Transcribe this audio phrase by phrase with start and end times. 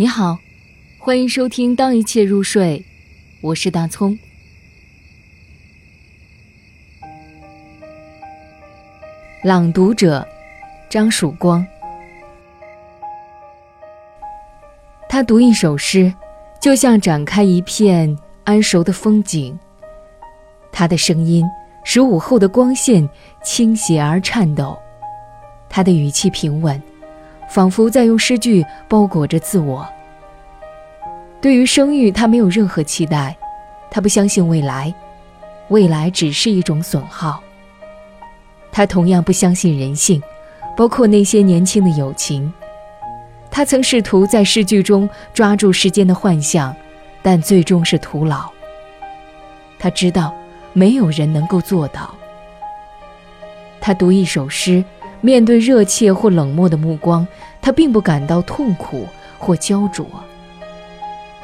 [0.00, 0.38] 你好，
[0.96, 2.78] 欢迎收听《当一切入睡》，
[3.40, 4.16] 我是大葱。
[9.42, 10.24] 朗读者
[10.88, 11.66] 张曙光，
[15.08, 16.14] 他读一首诗，
[16.60, 19.58] 就像展开一片安熟的风景。
[20.70, 21.44] 他的声音
[21.82, 23.10] 使午后的光线
[23.42, 24.78] 倾斜而颤抖，
[25.68, 26.80] 他的语气平稳。
[27.50, 29.88] 仿佛在用诗句包裹着自我。
[31.40, 33.36] 对于生育，他没有任何期待，
[33.90, 34.92] 他不相信未来，
[35.68, 37.40] 未来只是一种损耗。
[38.72, 40.22] 他同样不相信人性，
[40.76, 42.52] 包括那些年轻的友情。
[43.50, 46.74] 他曾试图在诗句中抓住世间的幻象，
[47.22, 48.48] 但最终是徒劳。
[49.78, 50.34] 他知道，
[50.72, 52.14] 没有人能够做到。
[53.80, 54.84] 他读一首诗。
[55.20, 57.26] 面对热切或冷漠的目光，
[57.60, 59.04] 他并不感到痛苦
[59.36, 60.06] 或焦灼。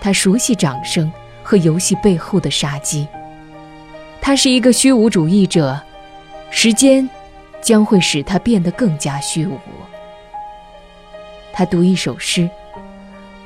[0.00, 1.12] 他熟悉掌声
[1.42, 3.06] 和游戏背后的杀机。
[4.20, 5.80] 他是一个虚无主义者，
[6.50, 7.08] 时间
[7.60, 9.58] 将会使他变得更加虚无。
[11.52, 12.48] 他读一首诗，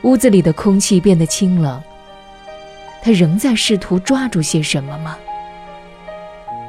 [0.02, 1.82] 屋子里的空气变得清冷。
[3.02, 5.18] 他仍在试图抓住些什么吗？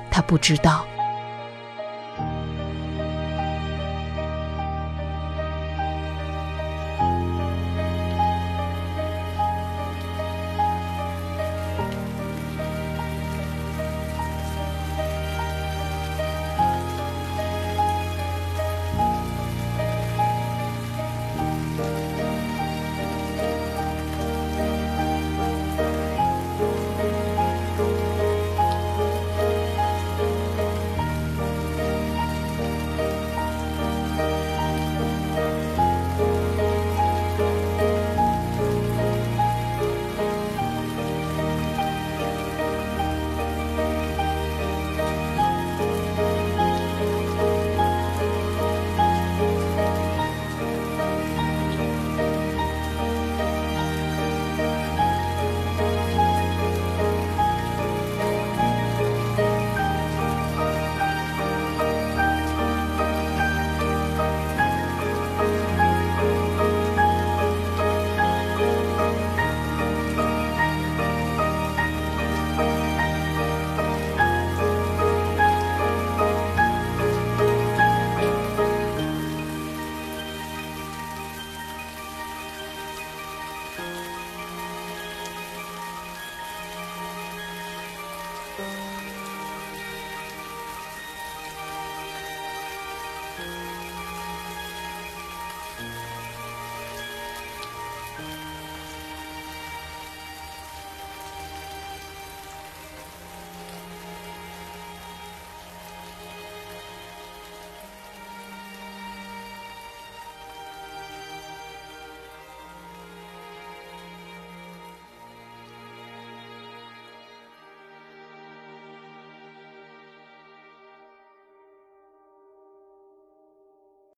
[0.10, 0.86] 他不知道。